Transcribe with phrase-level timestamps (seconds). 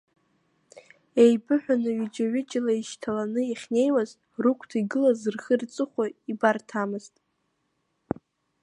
[1.23, 4.09] Еибыҳәаны ҩыџьа-ҩыџьала еишьҭаланы иахьнеиуаз,
[4.43, 7.13] рыгәҭа игылаз рхи-рҵыхәеи ибарҭамызт.